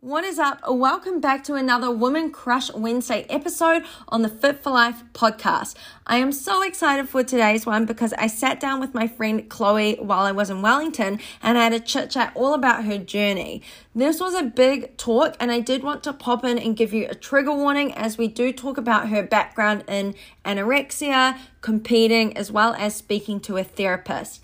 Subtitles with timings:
[0.00, 0.60] What is up?
[0.68, 5.74] Welcome back to another Woman Crush Wednesday episode on the Fit for Life podcast.
[6.06, 9.96] I am so excited for today's one because I sat down with my friend Chloe
[9.96, 13.60] while I was in Wellington and I had a chit chat all about her journey.
[13.92, 17.08] This was a big talk, and I did want to pop in and give you
[17.10, 22.74] a trigger warning as we do talk about her background in anorexia, competing, as well
[22.74, 24.40] as speaking to a therapist.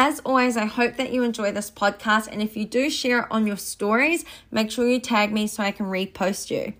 [0.00, 2.28] As always, I hope that you enjoy this podcast.
[2.30, 5.64] And if you do share it on your stories, make sure you tag me so
[5.64, 6.74] I can repost you.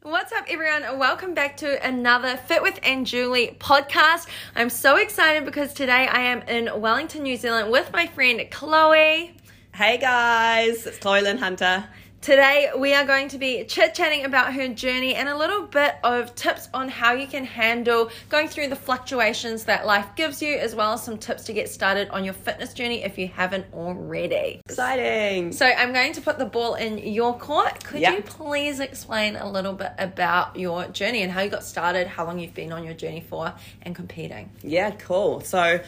[0.00, 0.98] What's up, everyone?
[0.98, 4.26] Welcome back to another Fit with Anne Julie podcast.
[4.56, 9.36] I'm so excited because today I am in Wellington, New Zealand with my friend Chloe.
[9.74, 11.84] Hey guys, it's Chloe Lynn Hunter.
[12.24, 15.96] Today, we are going to be chit chatting about her journey and a little bit
[16.02, 20.54] of tips on how you can handle going through the fluctuations that life gives you,
[20.56, 23.66] as well as some tips to get started on your fitness journey if you haven't
[23.74, 24.62] already.
[24.64, 25.52] Exciting.
[25.52, 27.84] So, I'm going to put the ball in your court.
[27.84, 28.16] Could Yep.
[28.16, 32.24] you please explain a little bit about your journey and how you got started, how
[32.24, 34.48] long you've been on your journey for, and competing?
[34.62, 35.42] Yeah, cool.
[35.42, 35.78] So uh,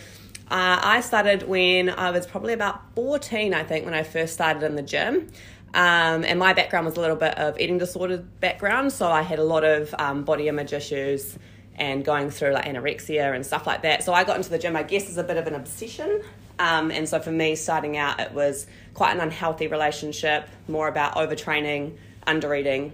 [0.50, 4.77] I started when I was probably about 14, I think, when I first started in
[4.77, 5.28] the gym.
[5.77, 9.38] Um, and my background was a little bit of eating disorder background, so I had
[9.38, 11.38] a lot of um, body image issues
[11.74, 14.02] and going through like anorexia and stuff like that.
[14.02, 16.22] So I got into the gym, I guess, as a bit of an obsession.
[16.58, 21.16] Um, and so for me, starting out, it was quite an unhealthy relationship, more about
[21.16, 22.92] overtraining, undereating.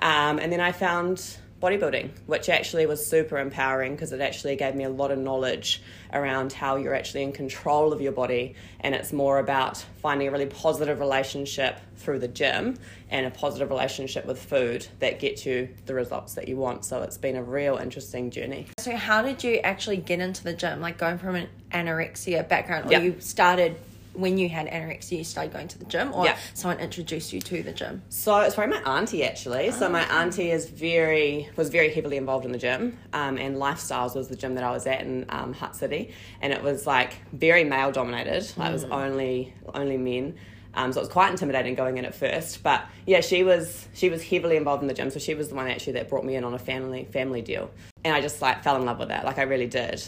[0.00, 4.74] Um, and then I found bodybuilding, which actually was super empowering because it actually gave
[4.74, 8.54] me a lot of knowledge around how you're actually in control of your body.
[8.80, 12.76] And it's more about finding a really positive relationship through the gym
[13.10, 16.84] and a positive relationship with food that gets you the results that you want.
[16.84, 18.66] So it's been a real interesting journey.
[18.78, 20.80] So, how did you actually get into the gym?
[20.80, 23.00] Like going from an anorexia background, or Yeah.
[23.00, 23.76] you started
[24.16, 26.36] when you had anorexia, you started going to the gym, or Yeah.
[26.54, 28.02] someone introduced you to the gym?
[28.08, 29.70] So it's probably my auntie actually.
[29.72, 34.14] So my auntie is very was very heavily involved in the gym, um, and Lifestyles
[34.14, 37.14] was the gym that I was at in um, Hutt City, and it was like
[37.32, 38.50] very male dominated.
[38.56, 40.36] Like it was only only men.
[40.74, 44.10] Um, so it was quite intimidating going in at first, but yeah, she was she
[44.10, 45.10] was heavily involved in the gym.
[45.10, 47.70] So she was the one actually that brought me in on a family family deal,
[48.04, 49.24] and I just like fell in love with that.
[49.24, 50.06] Like I really did,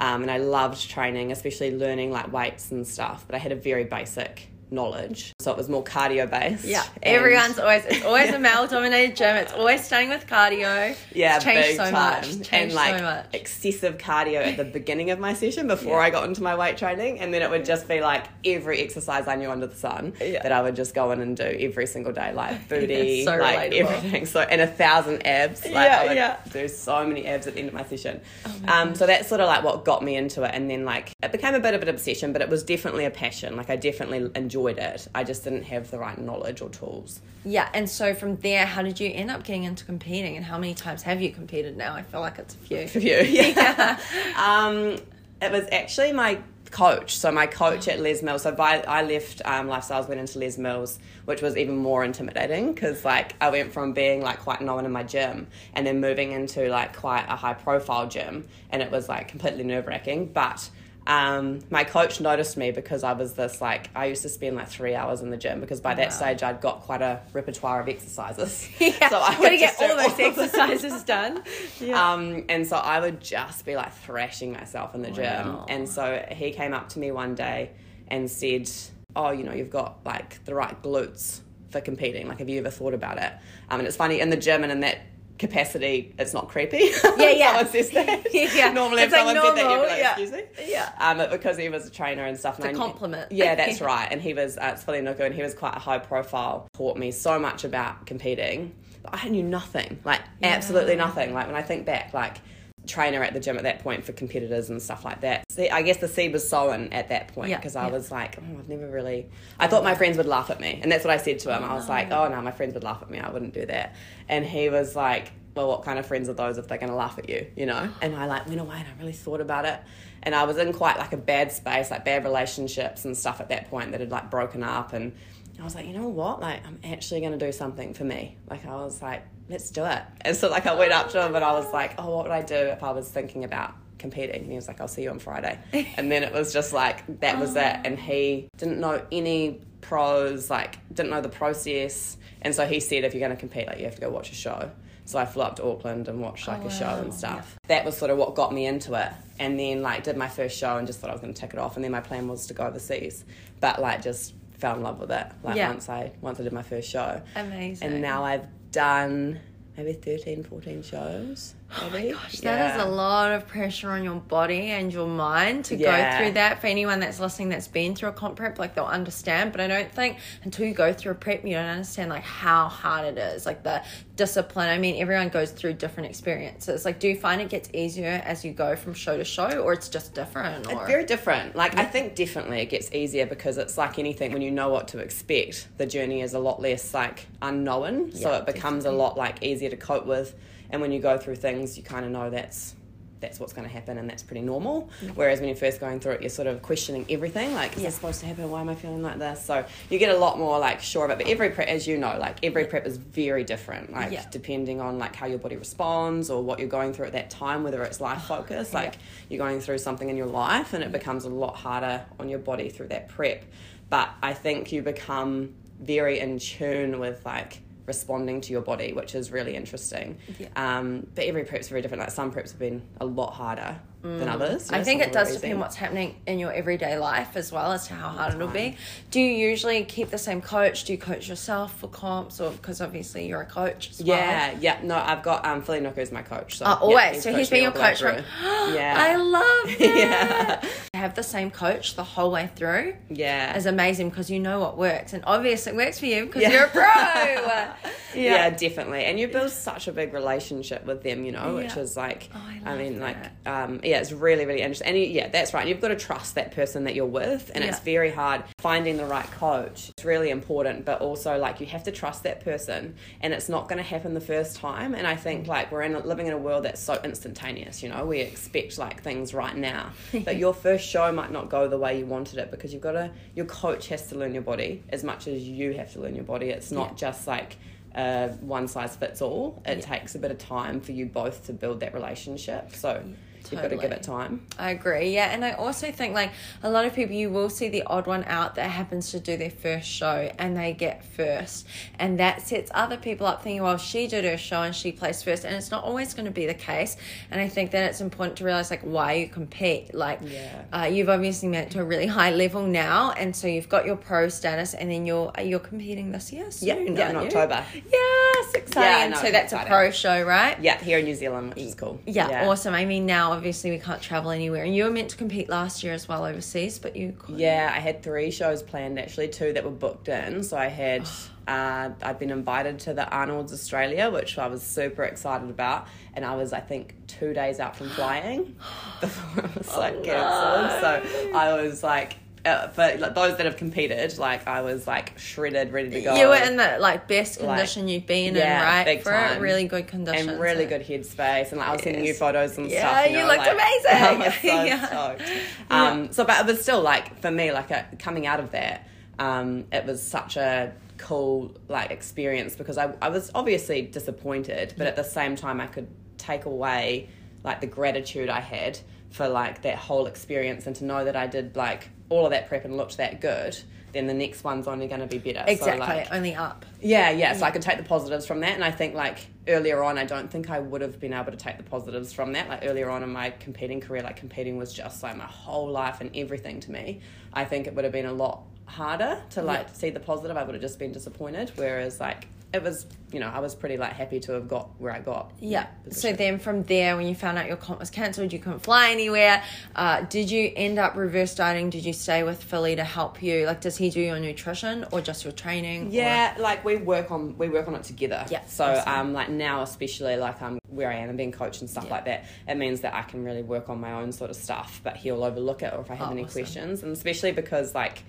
[0.00, 3.24] um, and I loved training, especially learning like weights and stuff.
[3.26, 6.64] But I had a very basic knowledge, so it was more cardio based.
[6.64, 9.36] Yeah, everyone's always it's always a male dominated gym.
[9.36, 10.96] It's always starting with cardio.
[11.12, 11.92] Yeah, it's changed so time.
[11.92, 12.26] much.
[12.28, 13.26] Changed and like so much.
[13.34, 17.20] excessive cardio at the beginning of my session before I got into my weight training,
[17.20, 20.42] and then it would just be like every exercise I knew under the sun Yeah.
[20.42, 23.70] that I would just go in and do every single day, like booty, so like
[23.72, 23.80] relatable.
[23.92, 24.26] everything.
[24.26, 25.64] So and a thousand abs.
[25.64, 26.36] Like Yeah, I would yeah.
[26.52, 28.20] do so many abs at the end of my session.
[28.46, 31.10] Oh um, so that's sort of like what got me into it, and then like
[31.22, 33.56] it became a bit of an obsession, but it was definitely a passion.
[33.56, 35.08] Like I definitely enjoyed it.
[35.14, 37.20] I just didn't have the right knowledge or tools.
[37.44, 40.58] Yeah, and so from there, how did you end up getting into competing, and how
[40.58, 41.94] many times have you competed now?
[41.94, 42.88] I feel like it's a few.
[42.88, 43.18] for you.
[43.20, 43.98] Yeah.
[44.36, 44.96] um,
[45.42, 46.38] it was actually my
[46.70, 47.16] coach.
[47.16, 48.42] So my coach at Les Mills.
[48.42, 52.72] So I, I left um, Lifestyles, went into Les Mills, which was even more intimidating
[52.72, 56.32] because like I went from being like quite known in my gym and then moving
[56.32, 60.26] into like quite a high profile gym, and it was like completely nerve wracking.
[60.26, 60.68] But
[61.06, 64.68] um, my coach noticed me because I was this like I used to spend like
[64.68, 66.14] three hours in the gym because by that Wow.
[66.16, 68.68] stage I'd got quite a repertoire of exercises.
[68.80, 71.42] Yeah, so I would get all those exercises done.
[71.80, 72.12] Yeah.
[72.12, 75.58] Um, and so I would just be like thrashing myself in the gym.
[75.68, 77.70] And so he came up to me one day
[78.08, 78.70] and said,
[79.16, 81.40] Oh, you know, you've got like the right glutes
[81.70, 82.28] for competing.
[82.28, 83.32] Like, have you ever thought about it?
[83.70, 84.98] Um, and it's funny in the gym and in that
[85.40, 86.90] capacity, it's not creepy.
[87.16, 87.46] Yeah, yeah.
[87.48, 88.26] someone says that.
[88.32, 88.72] Yeah.
[88.72, 90.10] Normally, It's if like someone said that, you'd be like, yeah.
[90.10, 90.42] excuse me.
[90.66, 90.92] Yeah.
[90.98, 92.58] Um, but because he was a trainer and stuff.
[92.58, 93.32] It's a and I knew- compliment.
[93.32, 94.06] Yeah, that's right.
[94.10, 96.96] And he was, uh, it's Fili Nuku, and he was quite a high profile, taught
[96.96, 98.74] me so much about competing.
[99.02, 101.32] But I knew nothing, like absolutely nothing.
[101.32, 102.36] Like when I think back, like
[102.86, 105.44] trainer at the gym at that point for competitors and stuff like that.
[105.50, 107.92] See, I guess the seed was sown at that point Yeah, because I yeah.
[107.92, 109.28] was like, oh, I've never really.
[109.58, 111.62] I thought my friends would laugh at me, and that's what I said to him.
[111.62, 113.18] I was like, oh no, my friends would laugh at me.
[113.18, 113.94] I wouldn't do that.
[114.28, 116.96] And he was like, well, what kind of friends are those if they're going to
[116.96, 117.90] laugh at you, you know?
[118.02, 119.80] And I like went away and I really thought about it.
[120.22, 123.48] And I was in quite like a bad space, like bad relationships and stuff at
[123.48, 124.92] that point that had like broken up.
[124.92, 125.12] And
[125.58, 126.40] I was like, you know what?
[126.40, 128.36] Like, I'm actually going to do something for me.
[128.48, 130.02] Like, I was like, let's do it.
[130.22, 132.32] And so, like, I went up to him and I was like, oh, what would
[132.32, 134.42] I do if I was thinking about competing?
[134.42, 135.58] And he was like, I'll see you on Friday.
[135.96, 137.76] And then it was just like, that was it.
[137.84, 142.16] And he didn't know any pros, like, didn't know the process.
[142.42, 144.30] And so he said, if you're going to compete, like, you have to go watch
[144.30, 144.70] a show.
[145.04, 147.00] So I flew up to Auckland and watched like a oh, show wow.
[147.00, 147.58] and stuff.
[147.66, 149.10] That was sort of what got me into it.
[149.40, 151.52] And then like did my first show and just thought I was going to tick
[151.52, 151.74] it off.
[151.74, 153.24] And then my plan was to go overseas,
[153.58, 155.26] but like just fell in love with it.
[155.42, 155.68] Like Yeah.
[155.68, 157.20] once I once I did my first show.
[157.34, 157.88] Amazing.
[157.88, 159.40] And now I've done
[159.76, 161.54] maybe 13, 14 shows.
[161.72, 165.76] Oh Gosh, that is a lot of pressure on your body and your mind to
[165.76, 166.18] Yeah.
[166.18, 166.60] go through that.
[166.60, 169.52] For anyone that's listening that's been through a comp prep, like they'll understand.
[169.52, 172.66] But I don't think until you go through a prep, you don't understand like how
[172.68, 173.82] hard it is, like the
[174.16, 174.68] discipline.
[174.68, 176.84] I mean, everyone goes through different experiences.
[176.84, 179.72] Like, do you find it gets easier as you go from show to show, or
[179.72, 180.66] it's just different?
[180.66, 181.54] Or It's very different.
[181.54, 184.88] Like I think definitely it gets easier because it's like anything when you know what
[184.88, 188.12] to expect, the journey is a lot less like unknown.
[188.12, 190.34] so it becomes a lot like easier to cope with.
[190.70, 192.74] And when you go through things, you kind of know that's
[193.20, 194.88] that's what's going to happen and that's pretty normal.
[195.04, 195.14] Mm-hmm.
[195.14, 197.54] Whereas when you're first going through it, you're sort of questioning everything.
[197.54, 197.88] Like, is Yeah.
[197.88, 198.50] this supposed to happen?
[198.50, 199.44] Why am I feeling like this?
[199.44, 201.18] So you get a lot more like sure of it.
[201.18, 203.92] But every prep, as you know, like every prep is very different.
[203.92, 204.24] Like Yeah.
[204.30, 207.62] depending on like how your body responds or what you're going through at that time,
[207.62, 208.96] whether it's life oh, focus, like
[209.28, 210.92] you're going through something in your life and it mm-hmm.
[210.92, 213.44] becomes a lot harder on your body through that prep.
[213.90, 217.60] But I think you become very in tune with like
[217.94, 220.16] responding to your body, which is really interesting.
[220.38, 220.48] Yeah.
[220.64, 222.00] Um, but every prep's very different.
[222.04, 224.68] Like some preps have been a lot harder than others.
[224.70, 224.74] Mm.
[224.76, 227.94] I think it does depend what's happening in your everyday life as well as to
[227.94, 228.76] how hard it'll be.
[229.10, 230.84] Do you usually keep the same coach?
[230.84, 234.16] Do you coach yourself for comps, or because obviously you're a coach as well?
[234.16, 234.78] Yeah, yeah.
[234.82, 236.56] No, I've got um, Fili Nuku as my coach.
[236.58, 236.76] So Oh, yeah,
[237.06, 237.22] always.
[237.22, 238.24] so he's been your all the way coach from.
[238.74, 238.94] yeah.
[238.96, 240.60] I love that.
[240.64, 240.98] Yeah.
[240.98, 242.94] Have the same coach the whole way through.
[243.10, 243.56] Yeah.
[243.56, 246.50] Is amazing because you know what works, and obviously it works for you because Yeah.
[246.52, 247.70] you're a pro.
[248.14, 248.22] yeah.
[248.22, 248.50] yeah.
[248.50, 249.04] definitely.
[249.04, 251.82] And you build such a big relationship with them, you know, which Yeah.
[251.82, 253.32] is like, Oh, I I, mean, that.
[253.46, 254.88] like, um, yeah, it's really, really interesting.
[254.88, 255.60] And you, yeah, that's right.
[255.60, 258.96] And You've got to trust that person that you're with, and it's very hard finding
[258.96, 259.90] the right coach.
[259.90, 263.68] It's really important, but also like you have to trust that person, and it's not
[263.68, 264.94] going to happen the first time.
[264.94, 267.82] And I think like we're in living in a world that's so instantaneous.
[267.82, 269.90] You know, we expect like things right now,
[270.24, 272.92] but your first show might not go the way you wanted it because you've got
[272.92, 273.10] to.
[273.34, 276.24] Your coach has to learn your body as much as you have to learn your
[276.24, 276.50] body.
[276.50, 276.94] It's not Yeah.
[276.96, 277.56] just like
[277.94, 279.62] uh, one size fits all.
[279.66, 282.74] It takes a bit of time for you both to build that relationship.
[282.74, 283.02] So
[283.50, 284.46] you've got to give it time.
[284.58, 285.10] I agree.
[285.14, 288.06] Yeah, and I also think like a lot of people, you will see the odd
[288.06, 291.66] one out that happens to do their first show and they get first,
[291.98, 295.24] and that sets other people up thinking, well, she did her show and she placed
[295.24, 296.96] first, and it's not always going to be the case.
[297.30, 299.94] And I think that it's important to realize like why you compete.
[299.94, 300.62] Like, Yeah.
[300.72, 303.86] uh, you've obviously made it to a really high level now, and so you've got
[303.86, 306.44] your pro status, and then you're you're competing this year.
[306.60, 307.22] Yeah, soon, yeah, in you?
[307.22, 307.64] October.
[307.90, 309.10] Yes, exciting.
[309.10, 310.58] know, so it's that's a pro show, right?
[310.60, 312.00] Yeah, here in New Zealand, which is cool.
[312.06, 312.74] Yeah, awesome.
[312.74, 315.82] I mean, now obviously we can't travel anywhere, and you were meant to compete last
[315.82, 317.38] year as well overseas, but you couldn't.
[317.38, 320.42] Yeah, I had three shows planned actually, two that were booked in.
[320.42, 321.08] So I had,
[321.48, 326.24] uh, I'd been invited to the Arnold's Australia, which I was super excited about, and
[326.24, 328.56] I was I think two days out from flying
[329.00, 330.80] before it was like cancelled.
[330.80, 335.18] So I was like, uh, for like, those that have competed, like I was like
[335.18, 336.16] shredded, ready to go.
[336.16, 338.84] You were in the like best Like, condition you've been yeah, in, right?
[338.84, 339.40] big For time.
[339.40, 342.56] really good condition and really so- good headspace, and like I was sending you photos
[342.58, 343.10] and Yeah, stuff.
[343.10, 343.52] you know, looked like,
[343.84, 343.90] amazing.
[343.92, 344.86] I was so Yeah.
[345.16, 345.30] stoked.
[345.70, 348.86] Um, So, but it was still like for me, like a, coming out of that,
[349.18, 354.86] um, it was such a cool like experience because I, I was obviously disappointed, but
[354.86, 355.88] at the same time, I could
[356.18, 357.08] take away
[357.44, 358.78] like the gratitude I had
[359.10, 362.48] for like that whole experience and to know that I did like all of that
[362.48, 363.56] prep and looked that good.
[363.92, 365.42] Then the next one's only going to be better.
[365.46, 366.64] So, Exactly, like, only up.
[366.80, 367.32] yeah, yeah.
[367.32, 370.04] So I could take the positives from that, and I think like earlier on, I
[370.04, 372.48] don't think I would have been able to take the positives from that.
[372.48, 376.00] Like earlier on in my competing career, like competing was just like my whole life
[376.00, 377.00] and everything to me.
[377.32, 380.36] I think it would have been a lot harder to like see the positive.
[380.36, 381.50] I would have just been disappointed.
[381.56, 384.92] Whereas like it was, you know, I was pretty like happy to have got where
[384.92, 385.30] I got.
[385.38, 385.66] Yeah.
[385.90, 388.90] So then from there, when you found out your comp was cancelled, you couldn't fly
[388.90, 389.42] anywhere.
[389.76, 391.70] Uh, did you end up reverse dieting?
[391.70, 393.46] Did you stay with Fili to help you?
[393.46, 395.88] Like, does he do your nutrition or just your training?
[395.88, 398.26] or- Yeah, like we work on we work on it together.
[398.30, 398.92] Yeah, So awesome.
[398.92, 401.90] um like now especially like um where I am and being coached and stuff Yeah.
[401.92, 404.80] like that, it means that I can really work on my own sort of stuff,
[404.82, 406.32] but he'll overlook it or if I have Oh, any awesome.
[406.32, 406.82] questions.
[406.82, 408.02] And especially because like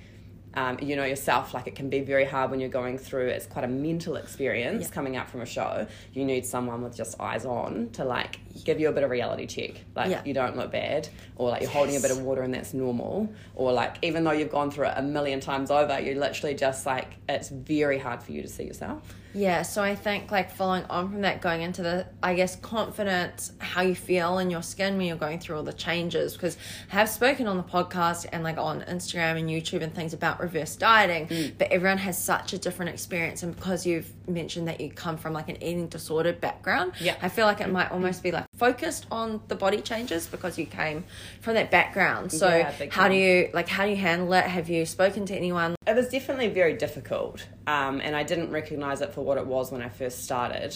[0.56, 3.28] um, you know yourself, like it can be very hard when you're going through.
[3.28, 4.90] It's quite a mental experience Yeah.
[4.94, 5.88] coming out from a show.
[6.14, 9.46] You need someone with just eyes on to like give you a bit of reality
[9.48, 9.82] check.
[9.96, 10.22] Like Yeah.
[10.26, 13.30] you don't look bad, or like you're holding a bit of water and that's normal,
[13.56, 16.86] or like even though you've gone through it a million times over, you're literally just
[16.86, 19.16] like it's very hard for you to see yourself.
[19.34, 23.54] Yeah, so I think like following on from that, going into the, I guess, confidence,
[23.60, 26.34] how you feel in your skin when you're going through all the changes.
[26.34, 26.58] Because
[26.92, 30.40] I have spoken on the podcast and like on Instagram and YouTube and things about
[30.40, 33.44] reverse dieting, but everyone has such a different experience.
[33.44, 37.16] And because you've mentioned that you come from like an eating disordered background, Yeah.
[37.22, 40.66] I feel like it might almost be like focused on the body changes because you
[40.66, 41.04] came
[41.42, 42.32] from that background.
[42.32, 44.46] So Yeah, how do you like how do you handle it?
[44.46, 45.76] Have you spoken to anyone?
[45.88, 49.72] It was definitely very difficult, um, and I didn't recognize it for what it was
[49.72, 50.76] when I first started.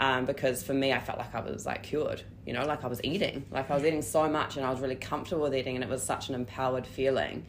[0.00, 2.88] Um, because for me, I felt like I was like cured, you know, like I
[2.88, 5.76] was eating, like I was eating so much, and I was really comfortable with eating,
[5.76, 7.46] and it was such an empowered feeling.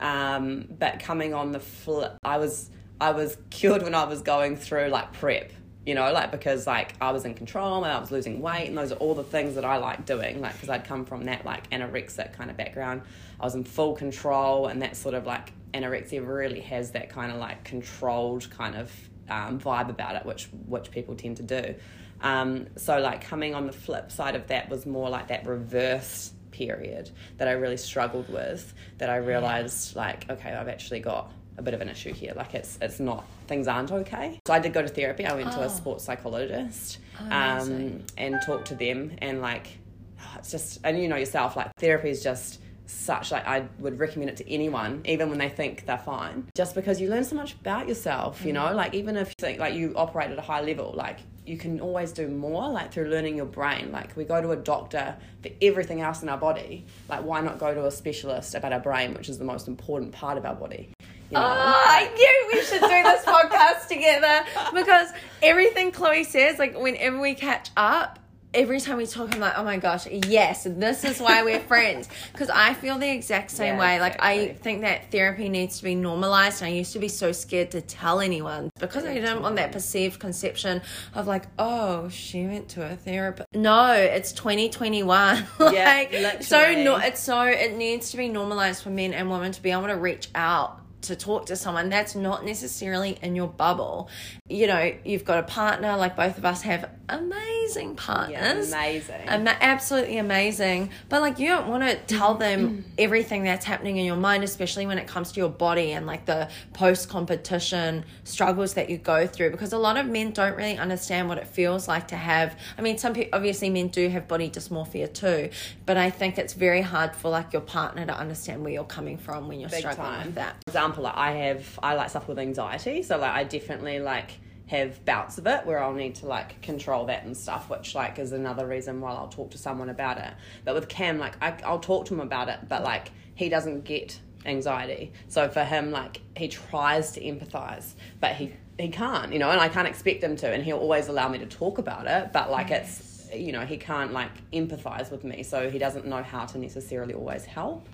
[0.00, 2.70] Um, but coming on the flip, I was
[3.00, 5.52] I was cured when I was going through like prep,
[5.84, 8.78] you know, like because like I was in control and I was losing weight, and
[8.78, 11.44] those are all the things that I like doing, like because I'd come from that
[11.44, 13.02] like anorexic kind of background.
[13.38, 17.32] I was in full control, and that sort of like anorexia really has that kind
[17.32, 18.90] of like controlled kind of
[19.28, 21.74] um, vibe about it, which which people tend to do.
[22.20, 26.32] Um, so like coming on the flip side of that was more like that reverse
[26.52, 28.72] period that I really struggled with.
[28.98, 32.32] That I realized like okay, I've actually got a bit of an issue here.
[32.36, 34.38] Like it's it's not things aren't okay.
[34.46, 35.26] So I did go to therapy.
[35.26, 35.64] I went to Oh.
[35.64, 36.98] a sports psychologist
[37.30, 39.78] um, and talked to them and like
[40.20, 42.60] oh, it's just and you know yourself like therapy is just
[42.92, 46.48] such like I would recommend it to anyone even when they think they're fine.
[46.54, 48.54] Just because you learn so much about yourself you mm.
[48.54, 48.74] know?
[48.74, 51.80] Like even if you think like you operate at a high level like you can
[51.80, 53.90] always do more like through learning your brain.
[53.90, 56.86] Like we go to a doctor for everything else in our body.
[57.08, 60.12] Like why not go to a specialist about our brain which is the most important
[60.12, 60.92] part of our body?
[61.30, 61.44] You know?
[61.44, 64.44] Oh, I knew we should do this podcast together
[64.74, 65.08] because
[65.42, 68.18] everything Chloe says, like whenever we catch up,
[68.54, 72.08] every time we talk, I'm like, oh my gosh, yes, this is why we're friends.
[72.32, 74.00] Because I feel the exact same Yeah, way.
[74.00, 76.62] Like, I think that therapy needs to be normalized.
[76.62, 80.18] I used to be so scared to tell anyone because I didn't want that perceived
[80.20, 80.82] conception
[81.14, 83.48] of like, oh, she went to a therapist.
[83.54, 85.46] No, it's 2021.
[85.58, 86.84] like, so literally.
[86.84, 89.86] no, it's so, it needs to be normalized for men and women to be able
[89.86, 94.08] to reach out to talk to someone that's not necessarily in your bubble.
[94.48, 98.72] You know, you've got a partner, like both of us have amazing yeah, partners.
[98.72, 100.90] amazing Ama- absolutely amazing.
[101.08, 102.80] But like, you don't want to tell them mm-hmm.
[102.98, 106.26] everything that's happening in your mind, especially when it comes to your body and like
[106.26, 109.50] the post competition struggles that you go through.
[109.50, 112.58] Because a lot of men don't really understand what it feels like to have.
[112.76, 115.50] I mean, some people, obviously, men do have body dysmorphia too,
[115.86, 119.18] but I think it's very hard for like your partner to understand where you're coming
[119.18, 120.26] from when you're Big struggling time.
[120.26, 120.56] with that.
[120.64, 124.32] For example, like I have I like suffer with anxiety, so like I definitely like
[124.68, 128.18] have bouts of it where I'll need to like control that and stuff, which like
[128.18, 130.32] is another reason why I'll talk to someone about it.
[130.64, 133.84] But with Cam, like I, I'll talk to him about it, but like he doesn't
[133.84, 139.38] get anxiety, so for him, like he tries to empathize, but he he can't, you
[139.38, 142.06] know, and I can't expect him to, and he'll always allow me to talk about
[142.06, 142.84] it, but like mm-hmm.
[142.84, 146.58] it's you know he can't like empathize with me so he doesn't know how to
[146.58, 147.88] necessarily always help.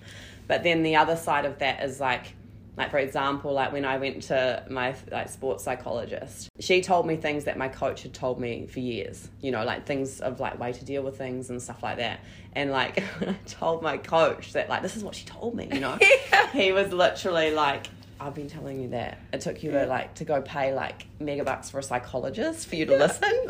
[0.47, 2.33] But then the other side of that is like
[2.79, 7.15] like for example like when i went to my like sports psychologist she told me
[7.15, 10.57] things that my coach had told me for years you know like things of like
[10.59, 12.21] way to deal with things and stuff like that.
[12.53, 15.69] And like when i told my coach that like this is what she told me
[15.71, 15.97] you know?
[16.53, 17.87] He was literally like
[18.21, 21.71] I've been telling you that it took you to like to go pay like megabucks
[21.71, 23.31] for a psychologist for you to listen.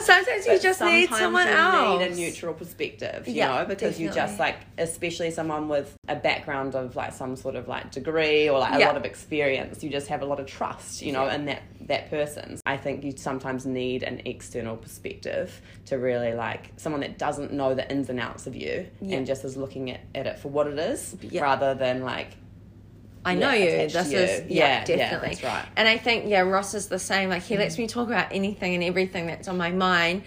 [0.00, 2.00] Sometimes you But just need sometimes someone you else.
[2.00, 6.14] Need a neutral perspective, you Yeah, know, because you just like, especially someone with a
[6.16, 8.86] background of like some sort of like degree or like a Yeah.
[8.88, 11.34] lot of experience, you just have a lot of trust, you know, Yeah.
[11.34, 12.58] in that that person.
[12.66, 17.74] I think you sometimes need an external perspective to really like someone that doesn't know
[17.74, 19.16] the ins and outs of you Yeah.
[19.18, 21.42] and just is looking at, at it for what it is Yeah.
[21.42, 22.28] rather than like
[23.26, 23.88] I know yeah, you.
[23.88, 24.56] This to is you.
[24.58, 25.28] yeah, Yeah, yeah, definitely.
[25.28, 25.66] that's right.
[25.76, 27.28] And I think yeah, Ross is the same.
[27.28, 27.58] Like he mm.
[27.58, 30.22] lets me talk about anything and everything that's on my mind.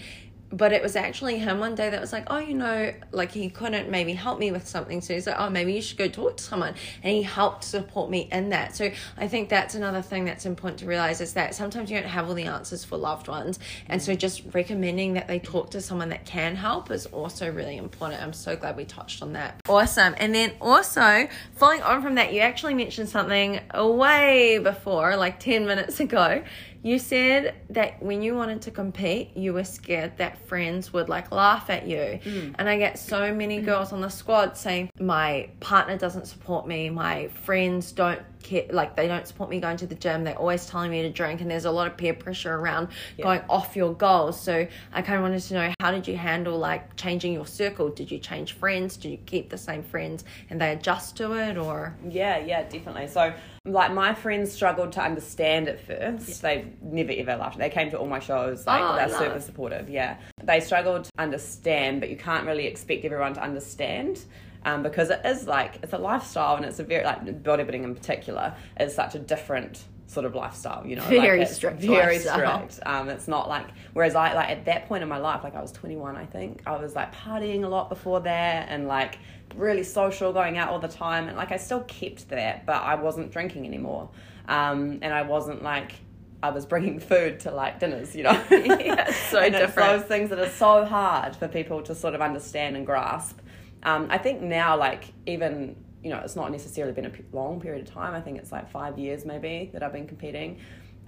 [0.51, 3.49] But it was actually him one day that was like, oh, you know, like he
[3.49, 5.01] couldn't maybe help me with something.
[5.01, 6.73] So he's like, oh, maybe you should go talk to someone.
[7.03, 8.75] And he helped support me in that.
[8.75, 12.09] So I think that's another thing that's important to realize is that sometimes you don't
[12.09, 13.59] have all the answers for loved ones.
[13.87, 14.17] And so mm.
[14.17, 18.21] just recommending that they talk to someone that can help is also really important.
[18.21, 19.61] I'm so glad we touched on that.
[19.67, 20.15] Awesome.
[20.17, 25.65] And then also, following on from that, you actually mentioned something way before, like 10
[25.65, 26.43] minutes ago.
[26.81, 31.31] You said that when you wanted to compete, you were scared that friends would like
[31.31, 32.19] laugh at you.
[32.23, 32.55] Mm.
[32.57, 36.89] And I get so many girls on the squad saying, My partner doesn't support me,
[36.89, 40.65] my friends don't care, like they don't support me going to the gym, they're always
[40.65, 42.89] telling me to drink, and there's a lot of peer pressure around
[43.21, 44.39] going off your goals.
[44.39, 47.89] So I kind of wanted to know how did you handle like changing your circle?
[47.89, 48.97] Did you change friends?
[48.97, 51.95] Did you keep the same friends and they adjust to it or?
[52.07, 53.07] Yeah, yeah, definitely.
[53.07, 53.33] So,
[53.65, 56.41] like, my friends struggled to understand at first.
[56.41, 57.57] They never ever laughed.
[57.57, 58.65] They came to all my shows.
[58.65, 59.89] Like, Oh, they're super supportive.
[59.89, 64.21] Yeah, they struggled to understand, but you can't really expect everyone to understand.
[64.65, 67.95] Um, because it is like it's a lifestyle and it's a very like bodybuilding in
[67.95, 72.67] particular is such a different sort of lifestyle, you know, Very like strict very lifestyle.
[72.69, 72.79] strict.
[72.87, 75.61] Um, it's not like whereas I like at that point in my life, like I
[75.61, 79.19] was 21, I think I was like partying a lot before that and like
[79.55, 82.95] really social, going out all the time, and like I still kept that, but I
[82.95, 84.09] wasn't drinking anymore,
[84.47, 85.93] um, and I wasn't like.
[86.41, 88.31] I was bringing food to like dinners, you know.
[88.49, 89.75] Yeah, so different.
[89.75, 93.37] those things that are so hard for people to sort of understand and grasp.
[93.83, 97.85] Um, I think now, like even you know, it's not necessarily been a long period
[97.87, 98.13] of time.
[98.15, 100.59] I think it's like five years maybe that I've been competing.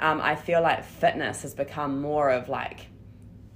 [0.01, 2.87] Um, I feel like fitness has become more of like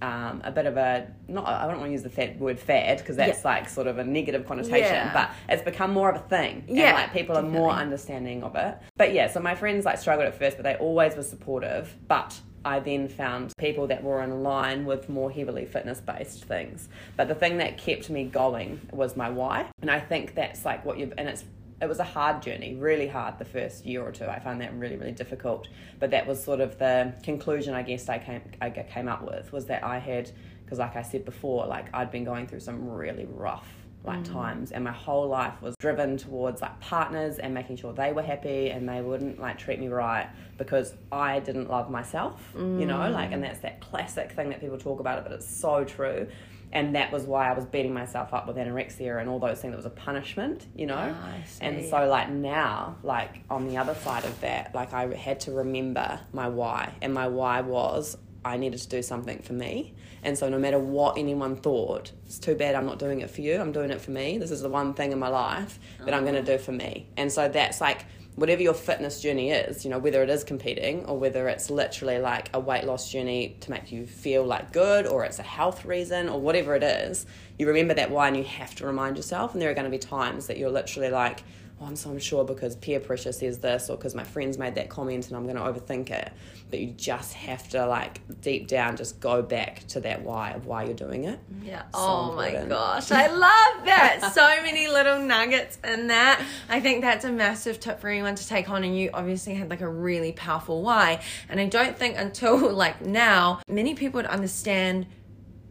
[0.01, 1.45] um, a bit of a not.
[1.47, 3.49] I don't want to use the fat word fad because that's Yeah.
[3.49, 5.13] like sort of a negative connotation, Yeah.
[5.13, 6.63] but it's become more of a thing.
[6.67, 8.77] Yeah, and like people are more understanding of it.
[8.97, 11.95] But yeah, so my friends like struggled at first, but they always were supportive.
[12.07, 16.89] But I then found people that were in line with more heavily fitness based things.
[17.15, 19.69] But the thing that kept me going was my why.
[19.81, 21.45] And I think that's like what you've, and it's,
[21.81, 24.25] it was a hard journey, really hard the first year or two.
[24.25, 25.67] I found that really, really difficult.
[25.99, 29.53] But that was sort of the conclusion I guess I came, I came up with
[29.53, 30.31] was that I had,
[30.63, 34.33] because like I said before, like I'd been going through some really rough like mm.
[34.33, 38.21] times and my whole life was driven towards like partners and making sure they were
[38.21, 42.97] happy and they wouldn't like treat me right because I didn't love myself you know?
[42.97, 43.13] Mm.
[43.13, 46.27] Like and that's that classic thing that people talk about it but it's so true.
[46.71, 49.73] And that was why I was beating myself up with anorexia and all those things.
[49.73, 51.15] It was a punishment you know?
[51.17, 51.65] Ah, see.
[51.65, 55.51] and so like now like on the other side of that like I had to
[55.51, 56.93] remember my why.
[57.01, 59.95] And my why was I needed to do something for me.
[60.21, 63.41] And so no matter what anyone thought, it's too bad I'm not doing it for
[63.41, 63.59] you.
[63.59, 64.37] I'm doing it for me.
[64.37, 66.57] This is the one thing in my life that I'm going to oh.
[66.57, 67.07] do for me.
[67.17, 71.05] And so that's like whatever your fitness journey is, you know, whether it is competing
[71.05, 75.07] or whether it's literally like a weight loss journey to make you feel like good
[75.07, 77.25] or it's a health reason or whatever it is,
[77.57, 79.53] you remember that why and you have to remind yourself.
[79.53, 81.43] And there are going to be times that you're literally like,
[81.81, 84.89] oh, I'm so unsure because peer pressure says this or because my friends made that
[84.89, 86.31] comment and I'm going to overthink it.
[86.69, 90.65] But you just have to, like, deep down, just go back to that why of
[90.65, 91.39] why you're doing it.
[91.63, 91.83] Yeah.
[91.83, 93.11] So oh my gosh.
[93.11, 94.31] I love that.
[94.33, 96.41] so many little nuggets in that.
[96.69, 98.83] I think that's a massive tip for anyone to take on.
[98.83, 101.21] And you obviously had like a really powerful why.
[101.49, 105.05] And I don't think until like now, many people would understand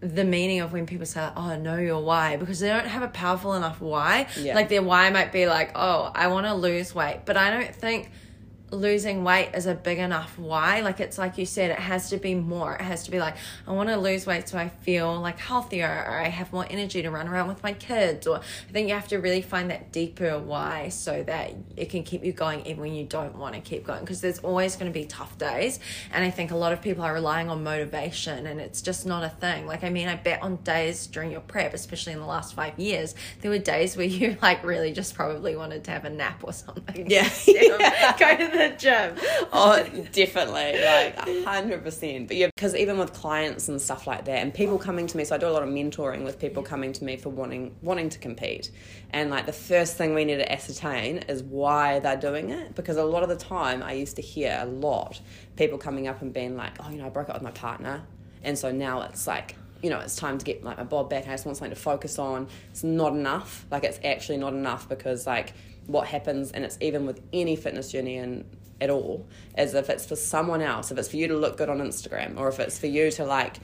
[0.04, 3.08] the meaning of when people say, "Oh, know your why," because they don't have a
[3.08, 4.26] powerful enough why.
[4.38, 4.54] Yeah.
[4.54, 7.74] Like their why might be like, "Oh, I want to lose weight," but I don't
[7.74, 8.10] think
[8.74, 10.80] losing weight is a big enough why.
[10.80, 12.74] Like it's like you said, it has to be more.
[12.74, 15.86] It has to be like, I want to lose weight so I feel like healthier
[15.86, 18.26] or I have more energy to run around with my kids.
[18.26, 22.02] Or I think you have to really find that deeper why so that it can
[22.02, 24.00] keep you going even when you don't want to keep going.
[24.00, 25.80] Because there's always going to be tough days.
[26.12, 29.22] And I think a lot of people are relying on motivation and it's just not
[29.24, 29.66] a thing.
[29.66, 32.78] Like, I mean, I bet on days during your prep, especially in the last five
[32.78, 36.42] years, there were days where you like really just probably wanted to have a nap
[36.42, 37.10] or something.
[37.10, 37.28] Yeah.
[37.54, 37.78] Of
[38.18, 39.16] Go to the gym.
[39.52, 42.28] oh, definitely, like a hundred percent.
[42.28, 45.24] But yeah, because even with clients and stuff like that, and people coming to me,
[45.24, 48.08] so I do a lot of mentoring with people coming to me for wanting wanting
[48.10, 48.70] to compete,
[49.10, 52.74] and like the first thing we need to ascertain is why they're doing it.
[52.74, 55.20] Because a lot of the time, I used to hear a lot
[55.56, 58.02] people coming up and being like, "Oh, you know, I broke up with my partner,
[58.42, 61.28] and so now it's like." You know, it's time to get like my bob back.
[61.28, 62.48] I just want something to focus on.
[62.70, 63.66] It's not enough.
[63.70, 65.52] Like it's actually not enough because like
[65.86, 68.44] what happens, and it's even with any fitness journey and
[68.80, 71.68] at all as if it's for someone else if it's for you to look good
[71.68, 73.58] on instagram or if it's for you to like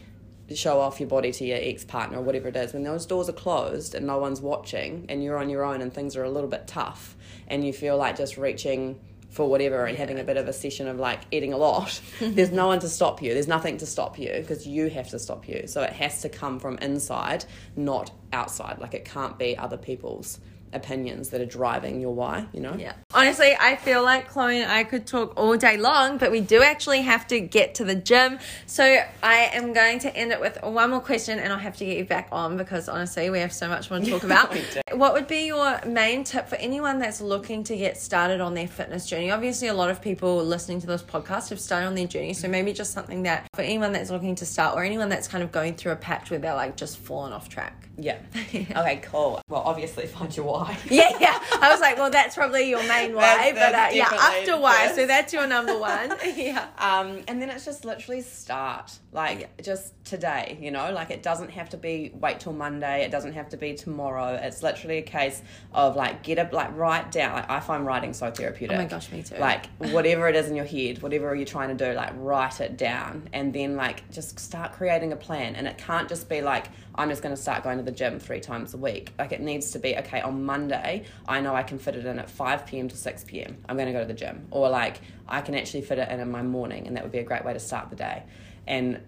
[0.55, 3.33] show off your body to your ex-partner or whatever it is when those doors are
[3.35, 6.49] closed and no one's watching and you're on your own and things are a little
[6.49, 7.17] bit tough
[7.49, 8.99] and you feel like just reaching
[9.31, 12.01] for whatever and having a bit of a session of like eating a lot.
[12.21, 13.33] There's no one to stop you.
[13.33, 15.67] There's nothing to stop you because you have to stop you.
[15.67, 17.45] So it has to come from inside
[17.77, 18.79] not outside.
[18.79, 20.41] Like it can't be other people's
[20.73, 22.75] opinions that are driving your why you know?
[22.79, 22.93] Yeah.
[23.13, 26.63] Honestly, I feel like Chloe and I could talk all day long, but we do
[26.63, 28.39] actually have to get to the gym.
[28.67, 28.85] So
[29.23, 31.97] I am going to end it with one more question and I'll have to get
[31.97, 34.57] you back on because honestly, we have so much more to talk about.
[35.01, 38.69] What would be your main tip for anyone that's looking to get started on their
[38.69, 39.31] fitness journey?
[39.31, 42.35] Obviously, a lot of people listening to this podcast have started on their journey.
[42.35, 45.43] So maybe just something that for anyone that's looking to start or anyone that's kind
[45.43, 47.89] of going through a patch where they're like just fallen off track.
[47.97, 48.19] Yeah.
[48.61, 49.41] Okay, cool.
[49.49, 50.77] Well, obviously, find your why.
[50.89, 51.39] Yeah, yeah.
[51.61, 54.85] I was like, well, that's probably your main why, but uh, yeah, after why.
[54.85, 54.97] first.
[54.97, 56.15] So that's your number one.
[56.37, 56.67] yeah.
[56.79, 58.99] Um, and then it's just literally start.
[59.13, 60.93] Like, just today, you know?
[60.93, 63.03] Like, it doesn't have to be wait till Monday.
[63.03, 64.35] It doesn't have to be tomorrow.
[64.35, 67.35] It's literally a case of, like, get it, like, write down.
[67.35, 68.77] Like, I find writing so therapeutic.
[68.77, 69.37] Oh my gosh, me too.
[69.37, 72.77] Like, whatever it is in your head, whatever you're trying to do, like, write it
[72.77, 73.29] down.
[73.33, 75.57] And then, like, just start creating a plan.
[75.57, 78.19] And it can't just be like, I'm just going to start going to the gym
[78.19, 79.13] three times a week.
[79.19, 82.19] Like, it needs to be, okay, on Monday, I know I can fit it in
[82.19, 82.89] at 5 p.m.
[82.89, 83.57] to 6 p.m.
[83.69, 84.47] I'm going to go to the gym.
[84.51, 87.19] Or like, I can actually fit it in in my morning, and that would be
[87.19, 88.25] a great way to start the day.
[88.67, 89.01] And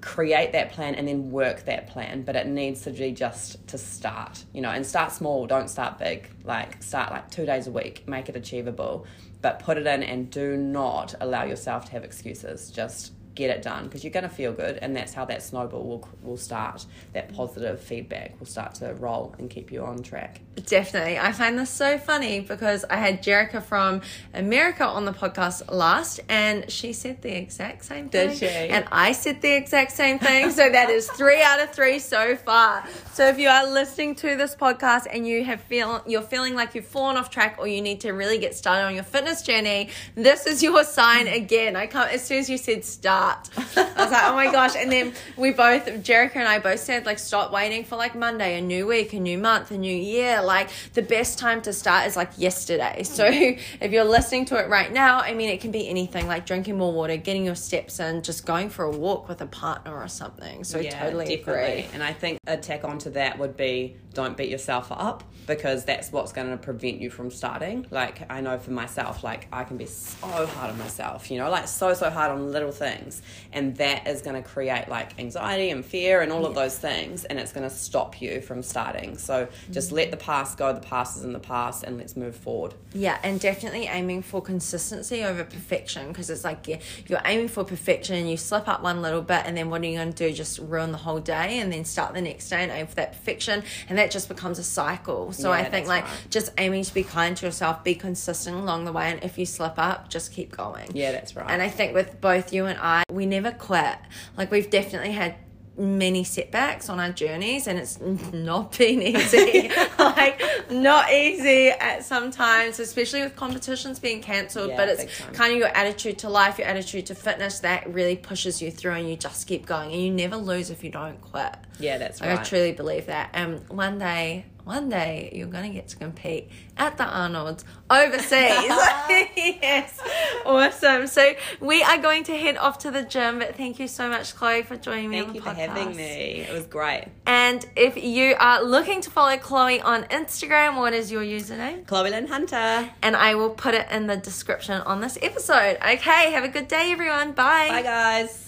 [0.00, 3.76] create that plan and then work that plan but it needs to be just to
[3.76, 7.70] start you know and start small don't start big like start like two days a
[7.70, 9.04] week make it achievable
[9.42, 13.62] but put it in and do not allow yourself to have excuses just get it
[13.62, 16.84] done because you're going to feel good and that's how that snowball will, will start
[17.12, 21.18] that positive feedback will start to roll and keep you on track Definitely.
[21.18, 24.02] I find this so funny because I had Jerica from
[24.34, 28.30] America on the podcast last and she said the exact same thing.
[28.30, 28.46] Did she?
[28.46, 30.50] And I said the exact same thing.
[30.50, 32.84] So that is three out of three so far.
[33.14, 36.74] So if you are listening to this podcast and you have feel you're feeling like
[36.74, 39.88] you've fallen off track or you need to really get started on your fitness journey,
[40.16, 41.76] this is your sign again.
[41.76, 43.48] I can't as soon as you said start.
[43.56, 44.74] I was like, oh my gosh.
[44.76, 48.58] And then we both Jerica and I both said like stop waiting for like Monday,
[48.58, 52.06] a new week, a new month, a new year like the best time to start
[52.06, 53.04] is like yesterday.
[53.20, 56.46] So if you're listening to it right now, I mean, it can be anything like
[56.46, 59.94] drinking more water, getting your steps in, just going for a walk with a partner
[59.94, 60.64] or something.
[60.64, 61.86] So totally agree.
[61.92, 66.12] And I think a tack onto that would be don't beat yourself up because that's
[66.12, 67.86] what's going to prevent you from starting.
[67.90, 71.50] Like I know for myself, like I can be so hard on myself, you know,
[71.50, 75.70] like so so hard on little things, and that is going to create like anxiety
[75.70, 79.16] and fear and all of those things, and it's going to stop you from starting.
[79.16, 79.96] So just mm-hmm.
[79.96, 80.72] let the past go.
[80.72, 82.74] The past is in the past, and let's move forward.
[82.94, 87.64] Yeah, and definitely aiming for consistency over perfection because it's like yeah, you're aiming for
[87.64, 90.28] perfection and you slip up one little bit, and then what are you going to
[90.28, 90.32] do?
[90.32, 93.12] Just ruin the whole day, and then start the next day and aim for that
[93.12, 95.32] perfection, and that just becomes a cycle.
[95.32, 96.26] So yeah, I think like right.
[96.30, 99.46] just aiming to be kind to yourself, be consistent along the way, and if you
[99.46, 100.90] slip up, just keep going.
[100.94, 101.50] Yeah, that's right.
[101.50, 103.98] And I think with both you and I, we never quit.
[104.36, 105.34] Like we've definitely had
[105.80, 109.70] many setbacks on our journeys and it's not been easy.
[109.98, 115.58] Like not easy at sometimes especially with competitions being cancelled yeah, but it's kind of
[115.58, 119.16] your attitude to life your attitude to fitness that really pushes you through and you
[119.16, 121.54] just keep going and you never lose if you don't quit.
[121.78, 123.30] Yeah that's right i truly believe that.
[123.32, 128.30] And one day one day you're going to get to compete at the Arnold's overseas.
[129.36, 129.98] yes.
[130.44, 131.06] Awesome.
[131.06, 134.34] So we are going to head off to the gym, but thank you so much,
[134.34, 135.44] Chloe, for joining me thank on the podcast.
[135.44, 136.40] Thank you for having me.
[136.40, 137.08] It was great.
[137.26, 141.86] And if you are looking to follow Chloe on Instagram, what is your username?
[141.86, 142.90] Chloe Lynn Hunter.
[143.02, 145.76] And I will put it in the description on this episode.
[145.76, 147.32] Okay, have a good day, everyone.
[147.32, 147.68] Bye.
[147.68, 148.46] Bye, guys.